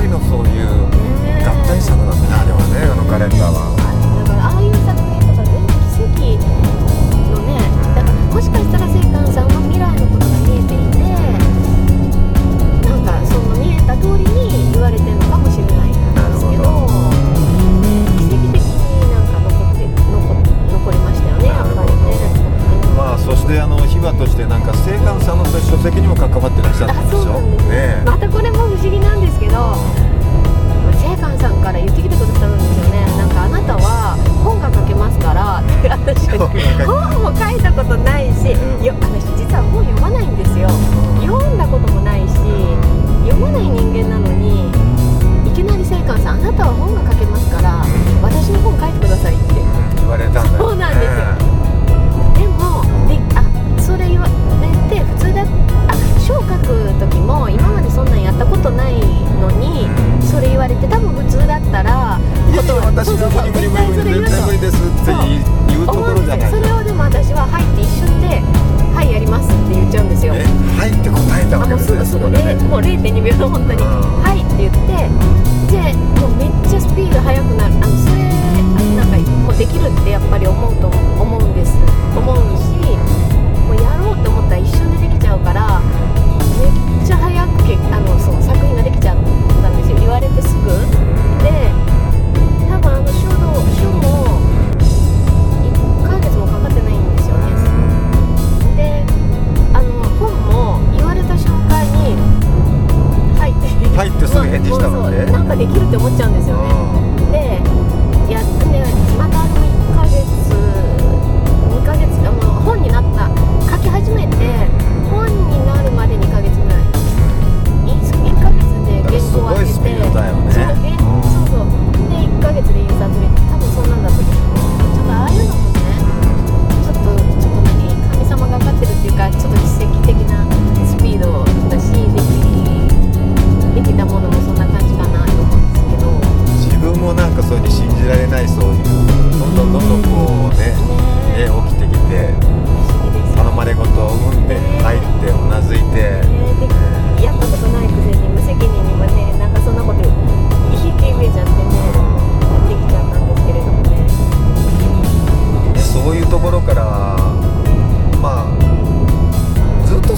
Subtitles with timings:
[0.00, 0.68] 人のそういう
[1.46, 3.77] 合体したのだねあれはねあのカレンダーは。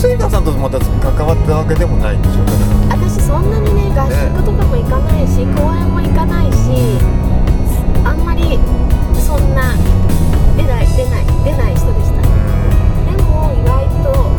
[0.00, 2.52] ずっと聖火さんとまた関わったわけでもないんでしょうか
[2.96, 6.96] 私そんなにね合宿とかも行かないし、公園も行かないし
[8.02, 8.58] あんまり
[9.20, 9.76] そんな
[10.56, 12.22] 出ない出ない出ない人でした。
[12.24, 14.32] でも意外と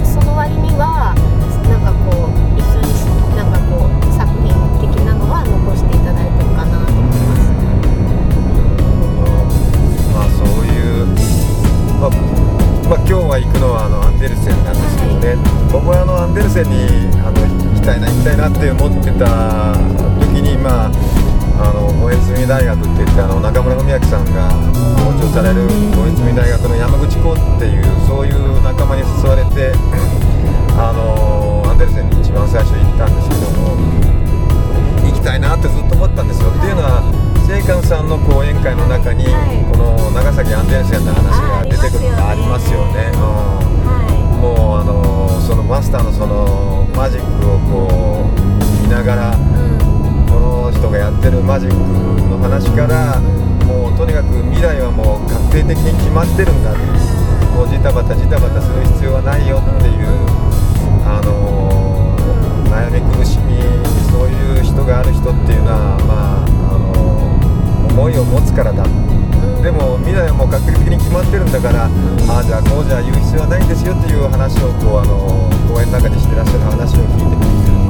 [0.00, 1.12] その割には
[1.68, 2.88] なんかこう一緒に
[3.36, 4.48] なんかこう作品
[4.80, 7.52] 的なのは残していただいてるかなと思います。
[10.08, 10.72] まあそうい
[11.04, 11.12] う、
[12.00, 12.41] まあ、
[12.92, 15.32] まあ今日は行くのはあのアンデルセンなんですけどね、
[15.72, 19.72] 僕はあのアンデルセンにあの行きたいな行きたいなって思ってた
[20.28, 24.52] 時にまああの萌え積大学って言ってあの中村文明さんが
[25.08, 25.64] 校長される
[25.96, 29.72] 萌え積大学の山口校っていうそういう仲間に誘われて
[30.76, 33.72] あのアンデルセンに一番最初行ったんですけども
[35.00, 36.52] 行きたいなってずっと思ったんですよ。
[36.52, 37.00] っていうのは
[37.52, 39.60] 聖寛さんの講演会の中に、はい。
[39.68, 43.12] この長崎アンデルセンの話が出てくるのがあありりますすよね。
[44.40, 49.36] もうあのそのマスターのそのマジックをこう見ながら
[50.32, 53.20] この人がやってるマジックの話から
[53.68, 56.72] もうとにかく未来はもう確定的に決まってるんだ
[57.52, 60.08] もうジタバタジタバタする必要はないよっていう
[61.04, 62.16] あの
[62.72, 63.52] 悩み苦しみ
[67.92, 68.84] 思いを持つからだ。
[69.62, 77.38] でも未来はもう確率的に決まってるんだからああじゃあこうじゃ言う必要はないんですよっていう話をこうあの公園の中でしてらっしゃる話を聞いて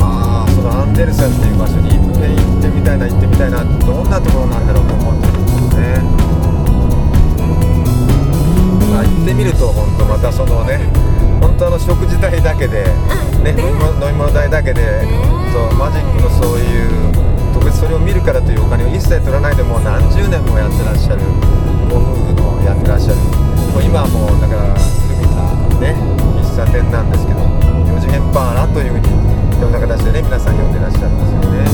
[0.05, 5.97] ああそのアンデルセンっていう場所に行ってみたいな行ってみたいなどんなところなんだろうと思うんですよね。
[8.93, 10.77] まあ、行ってみると本当またそのね
[11.41, 12.85] 本当あの食事代だけで、
[13.41, 17.12] ね、飲み物代だけで、えー、マジックのそういう
[17.65, 21.23] 別それを見るからというお金を一切取らないでもう何十年もやってらっしゃる
[21.89, 23.19] ご夫婦のやってらっしゃる。
[23.73, 25.49] もう今はもうだから古びた
[25.81, 25.97] ね
[26.37, 29.09] 喫茶店なんですけど4次元パーラというふうに
[29.57, 31.65] いろんな形でね皆さん呼んでらっしゃるんですよね。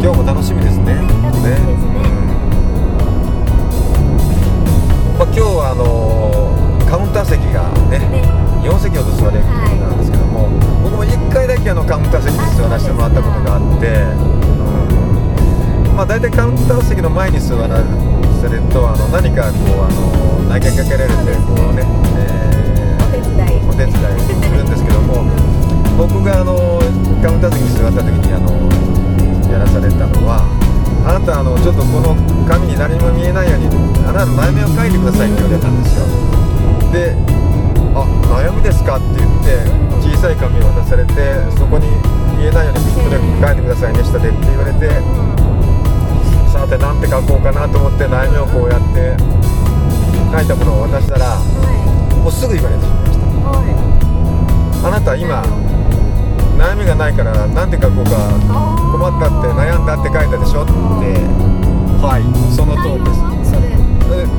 [0.00, 0.94] 今日も楽しみですね。
[0.94, 2.00] ねうん
[5.18, 5.84] まあ、今日はあの
[6.88, 8.49] カウンター席がね。
[8.62, 9.54] 4席ほど座れるとい。
[9.54, 10.48] うことなんですけども、
[10.82, 13.90] 僕も1回だけあのカウンター席に座らせてもらったことがあって、う
[15.92, 15.96] ん。
[15.96, 17.86] まあ、大体カウンター席の前に座られる
[18.72, 20.00] とあの何かこうあの
[20.48, 21.84] 投げかけられてこうね、
[22.16, 23.60] えお手伝い。
[23.60, 24.00] ーお手伝いす
[24.48, 25.24] るんですけども
[25.98, 26.80] 僕があの
[27.20, 28.48] カウンター席に座った時にあの
[29.52, 30.40] やらされたのは
[31.04, 32.16] あなたあのちょっとこの
[32.48, 33.66] 紙に何も見えないように
[34.08, 36.06] あなたの内面を書いてくださいって言われたんですよ。
[36.96, 37.12] で
[37.94, 41.12] 「あ悩みですか?」って言って小さい紙を渡されて
[41.58, 41.86] そこに
[42.38, 44.88] 見えないようにとにかく書いてくださいね下でって言われて
[46.52, 49.16] さてなんて書こうかなと思って悩みをこうやって
[50.36, 51.36] 書いたものを渡したら
[52.22, 53.18] もうすぐ言われてしまいまし
[54.82, 54.88] た。
[54.88, 55.42] あなた今
[56.58, 58.10] 悩みがないからなんて書こうか
[58.92, 60.62] 困ったって悩んだって書いたでしょ？
[60.62, 60.72] って
[62.02, 62.22] はい
[62.54, 63.20] その通りです。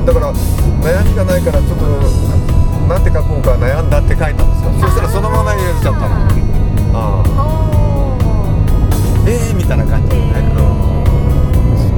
[0.06, 1.84] だから悩みがないからちょっと
[2.92, 4.70] なんて書こうか悩んだって書いたんですよ。
[4.78, 6.04] そしたらそのまま入れちゃったの
[6.92, 7.40] ああ。
[7.40, 8.20] お
[9.26, 10.60] ええー、みたいな感じでね、うん
[11.80, 11.96] そう。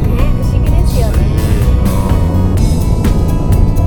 [0.00, 0.24] ーね。
[0.40, 1.20] 不思議ですよね。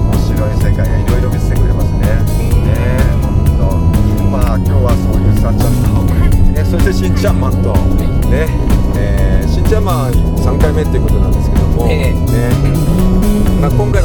[0.06, 2.06] 面白い世界がいろいろ見せてくれますね。
[2.62, 2.78] ね
[3.24, 3.74] 本当。
[4.30, 6.14] まあ今日はそういうさっちゃんと、
[6.54, 7.74] ね、そしてしんちゃんマンと、
[8.30, 8.46] ね、
[8.96, 11.32] えー、しんちゃんマン3回目っていうことなん。
[11.32, 12.50] ですけども、ええね、
[13.62, 13.97] まあ今回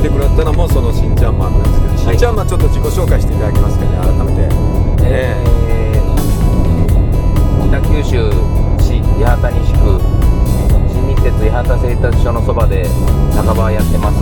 [0.00, 4.48] のツアーを組んでくれたのもそのしんちゃんマンなんですけど、しんちゃんマンちょっと自己紹介していただけますかね、改めて。
[5.04, 5.50] えー
[7.70, 8.32] 北九州
[8.82, 10.00] 市八幡西区
[10.90, 12.84] 新日鉄八幡製鉄所のそばで
[13.30, 14.18] 酒場をやってます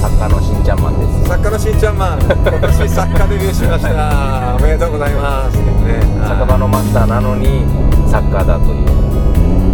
[0.00, 4.54] 作家のしんちゃんマンです作家のしんちゃんマン、今年作家デビューしました。
[4.54, 5.56] おめでとうございます。
[5.56, 7.64] ね、酒場のマスターなのに
[8.06, 8.86] 作家だという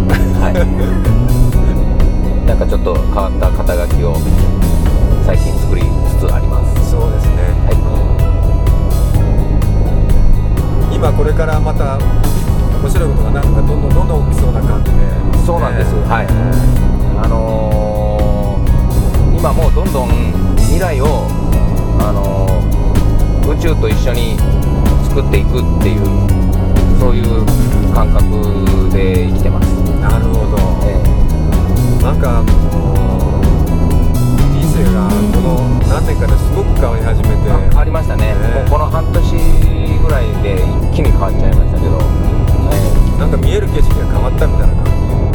[0.41, 0.53] はい
[2.47, 4.17] なんかちょっと変わった肩書きを
[5.25, 6.78] 最近作りつつあります。
[38.79, 39.19] の半年
[39.99, 41.99] ぐらいで一気に変わっちゃいましたけど、
[42.71, 44.87] えなんか見える景色が変わったみたいな感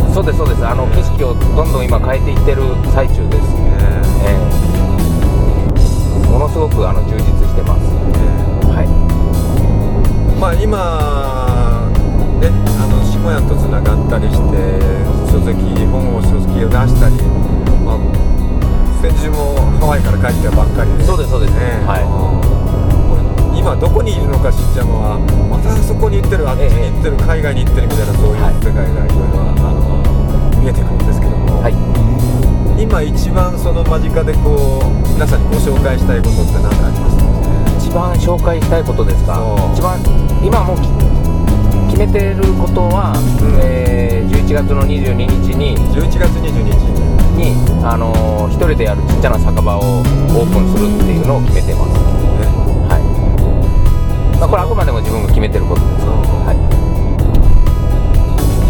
[0.09, 0.65] えそうですそうです。
[0.65, 3.45] あの景色をどんどん今変えていってる最中です、
[4.25, 4.65] ええ
[6.33, 7.85] ものすごくあの充実してます。
[8.73, 8.89] はい。
[10.41, 11.85] まあ今
[12.41, 12.49] ね
[12.81, 14.81] あの下屋とつながったりして
[15.31, 17.15] 書籍本を書籍を出したり、
[17.85, 18.01] まあ、
[19.01, 21.05] 先週もハワイから帰ったばっかりで。
[21.05, 21.55] そうですそうです。
[21.55, 22.49] ねはい。
[22.49, 22.54] うん
[23.65, 25.17] 今どこにいるのかしんちゃんは
[25.49, 30.05] またあそこに行ってるあっちに行ってる海外に行ってるみたいなそういうはい世界がいろいろあの
[30.61, 31.75] 見えてくるんですけども、はい。
[32.77, 37.25] 今一番その間近でこう皆さんにご紹介したいことって何かありますか？
[37.81, 39.41] 一番紹介したいことですか？
[39.73, 39.97] 一番
[40.45, 40.77] 今も
[41.89, 43.57] 決めてることは、うん。
[43.65, 46.77] えー11月の22日に11月22日。
[47.41, 52.04] に、に、あのー一人でやるちっちゃな酒場をオープンするっていうのを決めてます
[54.45, 56.05] まあ、これあくまでも自分が決めてることです。
[56.05, 56.61] はい。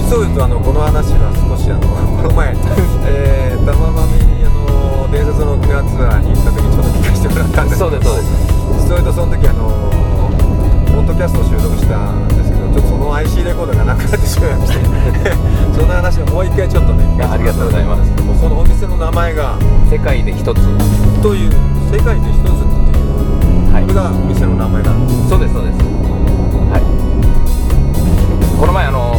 [0.07, 2.55] 実を言うとあのこの話は少しあのこの前、
[3.11, 8.87] えー、玉まみにあの伝説の沖縄ツアーに行った時にちょっと聞かせてもらったんですそうですそうです。
[8.87, 9.91] それとその時あの
[10.95, 14.79] ポッドキャストを収録したんですけどちょっとその IC レコードがなくなってしまいまして。
[15.75, 18.07] その話をもう一回ちょっとねありがとうございます。
[18.23, 19.59] もうそのお店の名前が
[19.91, 20.63] 世界で一つ。
[21.19, 21.51] という
[21.91, 22.74] 世界で一つ
[23.93, 25.79] がお店の名前なんですそうですそうです。
[26.71, 26.83] はい。
[28.59, 29.15] この前あの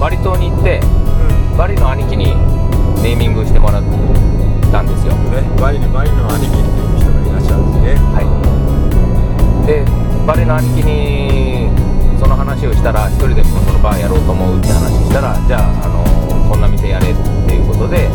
[0.00, 0.80] バリ島に行って
[1.56, 2.34] バリの兄貴に
[3.02, 3.82] ネーミングしてもらっ
[4.72, 5.12] たんですよ。
[5.14, 8.00] ねワインワインの兄貴っていう人がいらっしゃるんですね。
[8.16, 8.26] はい。
[9.66, 9.84] で
[10.26, 11.68] バレの兄貴に
[12.18, 16.04] その話をしたら一人でもそのバーやろうと思うって話したらじゃあ、あの
[16.48, 17.14] こんな店やれっ
[17.46, 18.08] ていうことで、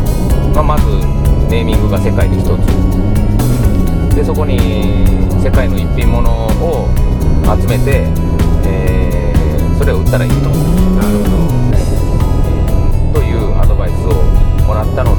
[0.54, 0.86] まあ、まず
[1.48, 2.50] ネーミングが世界で一つ。
[4.14, 6.88] でそこに世界の一品物を
[7.44, 8.02] 集めて、
[8.66, 10.48] えーそれを売ったらいいと。
[10.48, 11.36] なるほ
[13.14, 14.14] というアドバイスを
[14.66, 15.15] もらったの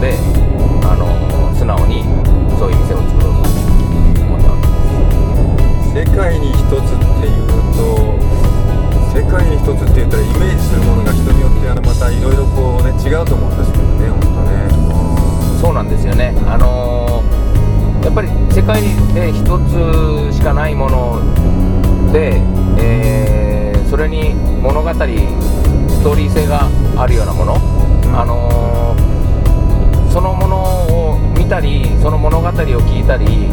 [32.02, 33.48] その物語を聞いたり、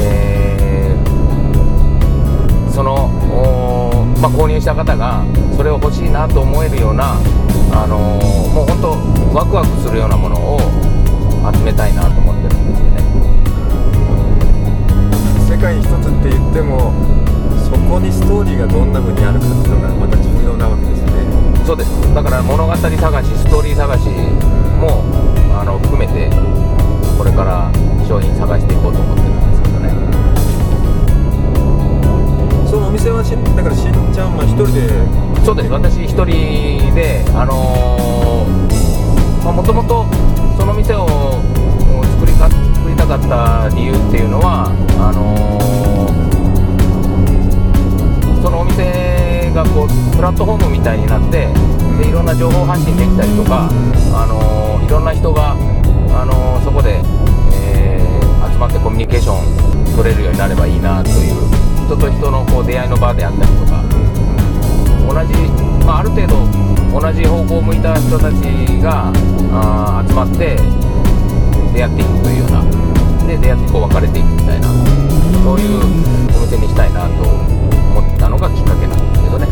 [0.00, 0.36] えー
[2.76, 3.08] その、
[4.20, 5.24] まあ、購入した方が
[5.56, 7.14] それを欲しいなと思えるような、
[7.72, 8.90] あのーもう本当
[9.34, 10.58] ワクワクするようなものを
[11.52, 12.96] 集めたいなと思ってるんですよね。
[15.48, 16.92] 世界に一つって言っても
[17.64, 21.10] そこにストーリーがどんな風にあるかっていうのがまた重要なわけですね
[21.66, 22.98] そうですだから物語探し
[23.36, 24.08] ストーリー探し
[24.78, 25.02] も
[25.58, 26.28] あの含めて
[27.16, 27.70] これから
[28.06, 29.90] 商品探していこうと思ってるんですけどね。
[32.70, 34.88] そのお店はしだからしんちゃんま一人で
[35.44, 35.70] そうです。
[35.70, 36.26] 私一人
[36.94, 37.75] であの
[61.96, 63.80] 人と人のこう出会いの場であったりとか
[65.08, 65.32] 同じ、
[65.84, 66.44] まあ、ある程度
[66.92, 68.36] 同じ方向を向いた人たち
[68.84, 69.08] が
[69.50, 70.60] あー集まって
[71.72, 75.80] 出会っていくというようなで出会ってこう別れていくみたいなそういう
[76.36, 79.46] お店にしたいなと思ったのがきっかけなんですけどね。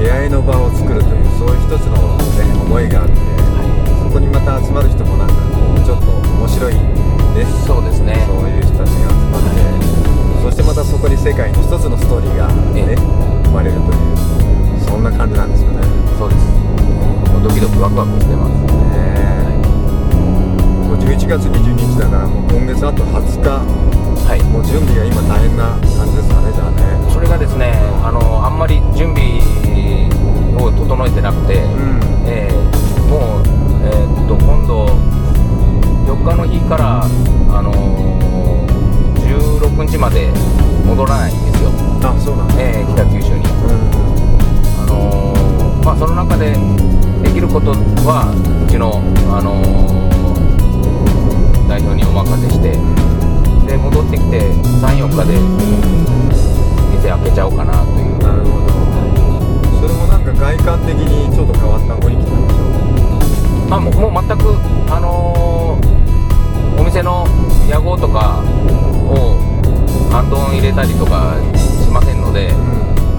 [0.00, 3.16] 出会いの場を作るというそういう一つの、ね、思いがあって
[4.04, 7.44] そこにまた集まる人もなんかこうちょっと面白いね。
[7.66, 8.24] そうですね。
[8.26, 9.95] そういう人たちが集まって
[10.46, 12.92] そしてまたそこに世界に一つのストーリーがねえ。
[12.92, 12.94] え
[13.46, 13.94] 生まれるという
[14.86, 15.82] そんな感じなんですよね。
[16.16, 16.46] そうです。
[17.42, 18.35] ドキドキワクワクしてますね
[47.56, 47.72] こと
[48.04, 48.28] は
[48.68, 49.00] うちの、
[49.32, 49.96] あのー
[51.66, 52.76] 代表にお任せして
[53.66, 54.44] で戻ってきて
[54.84, 55.40] 34日で
[56.94, 58.18] 店開けちゃおうかなという。
[58.20, 58.68] なるほど。
[59.80, 62.68] それもなんか外観的にちょっと変わった雰囲気なんでしょ
[63.66, 64.54] うあもうもう全く、
[64.92, 67.26] あのーお店の
[67.70, 68.44] 屋号とか
[69.08, 69.40] を
[70.12, 72.52] ハンドン入れたりとかしませんので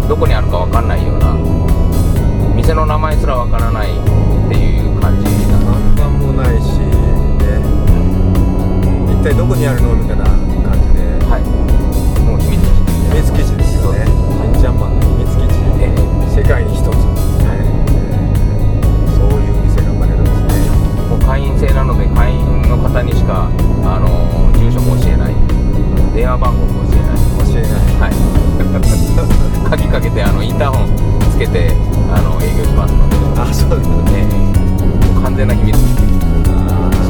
[0.07, 1.33] どこにあるかわかんないような
[2.55, 4.06] 店の名前すらわからない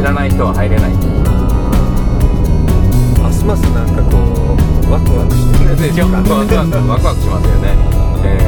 [0.07, 0.91] らない人は入れない。
[3.19, 4.17] ますますなんかこ
[4.87, 6.51] うワクワクしてるでしょワクワク
[7.19, 7.75] しますよね、
[8.23, 8.47] ええ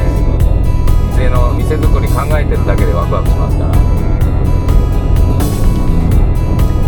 [1.20, 3.74] 店の店作り考えてるだけでワクワクしますから。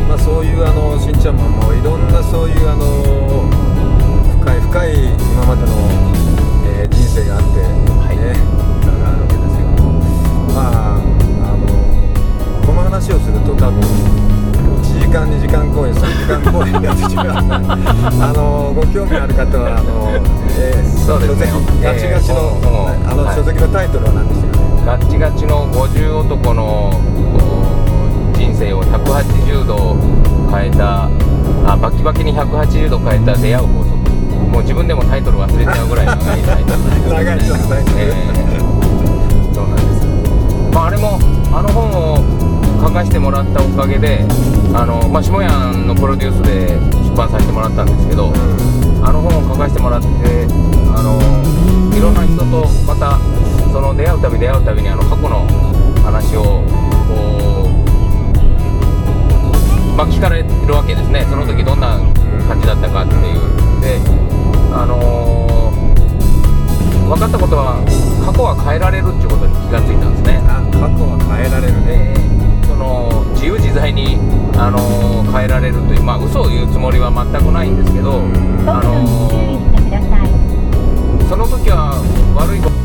[0.08, 3.44] まあそういうあのしんちゃんマンもいろんなそういうあの
[4.40, 5.68] 深い深い今までの、
[6.80, 8.16] えー人生があって、はい。
[8.16, 8.32] ね
[8.88, 10.00] 裏があるわけですけども
[10.56, 11.68] まああの
[12.64, 14.31] この話をすると多分1
[15.02, 16.72] 時間2時間公演3時間公演。
[16.72, 20.08] になってしまうあのご興味ある方はあの、
[20.56, 21.50] えーそうですね。
[21.82, 23.36] ガチガチの、えーあのはい。
[23.36, 26.94] 書籍のタイトルは何でしたかねガッチガチの50男の
[28.38, 29.96] 人生を180度
[30.54, 31.10] 変えた
[31.66, 33.96] あバキバキに180度変えた出会う法則。
[34.52, 36.78] もう自分でもタイトル忘れちゃうぐらい長いタイトル。
[36.78, 37.98] ですね長いちょっとタイトル。
[37.98, 40.06] ええそうなんです、
[40.74, 41.18] まあ、あれも
[41.52, 42.51] あの本を
[42.82, 44.26] 書かせてもらったおかげで
[44.74, 45.48] あの、まあ、下屋
[45.86, 46.76] のプロデュースで
[47.08, 48.32] 出版させてもらったんですけど、
[49.04, 50.06] あの本を書かせてもらって
[50.90, 51.20] あの
[51.96, 53.20] いろんな人とまた
[53.70, 55.46] その出会うたび出会うたびにあの過去の
[56.02, 56.42] 話を
[57.06, 57.70] こう、
[59.96, 61.24] まあ、聞かれるわけですね。
[61.30, 61.98] その時どんな
[62.48, 63.22] 感じだったかっていう。
[63.80, 63.98] で
[64.74, 65.70] あの
[67.08, 67.84] 分かったことは
[68.24, 70.40] 過去は変えられるっていうことに気がついたんですね。
[70.48, 72.41] あ過去は変えられるね
[72.82, 74.18] の自由自在に、
[74.58, 78.20] あの変えられるというまあ嘘を言うつもりは全くないんですけど、
[78.66, 80.28] あのしてください。
[81.28, 82.02] その時は
[82.34, 82.82] 悪いこと。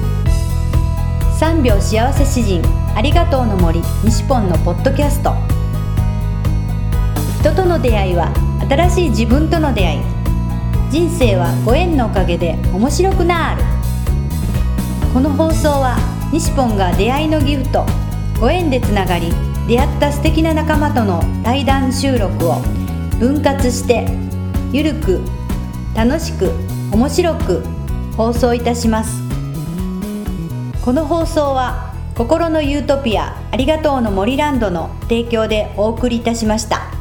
[1.40, 2.62] 3秒幸せ詩人
[2.96, 5.34] ありがとうの森西ポンのポッドキャスト。
[7.42, 8.32] 人との出会いは
[8.70, 10.02] 新しい自分との出会い。
[10.90, 13.64] 人生はご縁のおかげで面白くなる。
[15.14, 15.98] この放送は
[16.32, 17.86] 西ポンが出会いのギフト
[18.40, 19.34] ご縁でつながり
[19.68, 22.62] 出会った素敵な仲間との対談収録を
[23.20, 24.08] 分割して
[24.72, 25.22] ゆるく
[25.94, 26.52] 楽しく
[26.92, 27.64] 面白く
[28.16, 29.22] 放送いたします
[30.84, 36.97] この放送は心のユートピアありがとうの森ランドの提供でお送りいたしました。